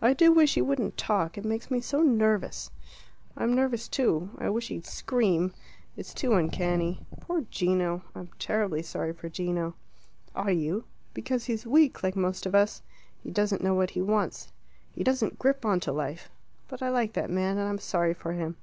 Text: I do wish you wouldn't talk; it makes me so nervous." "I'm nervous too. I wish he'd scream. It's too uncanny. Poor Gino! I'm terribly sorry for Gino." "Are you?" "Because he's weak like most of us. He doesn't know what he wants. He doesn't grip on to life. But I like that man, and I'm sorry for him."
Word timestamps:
I 0.00 0.14
do 0.14 0.32
wish 0.32 0.56
you 0.56 0.64
wouldn't 0.64 0.96
talk; 0.96 1.36
it 1.36 1.44
makes 1.44 1.70
me 1.70 1.82
so 1.82 2.00
nervous." 2.00 2.70
"I'm 3.36 3.54
nervous 3.54 3.88
too. 3.88 4.30
I 4.38 4.48
wish 4.48 4.68
he'd 4.68 4.86
scream. 4.86 5.52
It's 5.98 6.14
too 6.14 6.32
uncanny. 6.32 7.00
Poor 7.20 7.42
Gino! 7.50 8.00
I'm 8.14 8.30
terribly 8.38 8.80
sorry 8.82 9.12
for 9.12 9.28
Gino." 9.28 9.74
"Are 10.34 10.50
you?" 10.50 10.84
"Because 11.12 11.44
he's 11.44 11.66
weak 11.66 12.02
like 12.02 12.16
most 12.16 12.46
of 12.46 12.54
us. 12.54 12.80
He 13.22 13.30
doesn't 13.30 13.62
know 13.62 13.74
what 13.74 13.90
he 13.90 14.00
wants. 14.00 14.50
He 14.92 15.04
doesn't 15.04 15.38
grip 15.38 15.66
on 15.66 15.78
to 15.80 15.92
life. 15.92 16.30
But 16.68 16.80
I 16.80 16.88
like 16.88 17.12
that 17.12 17.28
man, 17.28 17.58
and 17.58 17.68
I'm 17.68 17.76
sorry 17.76 18.14
for 18.14 18.32
him." 18.32 18.56